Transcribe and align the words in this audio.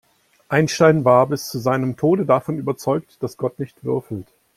Einstein 0.49 1.05
war 1.05 1.27
bis 1.27 1.47
zu 1.49 1.59
seinem 1.59 1.95
Tode 1.95 2.25
davon 2.25 2.57
überzeugt, 2.57 3.21
dass 3.21 3.37
Gott 3.37 3.59
nicht 3.59 3.83
würfelt. 3.83 4.33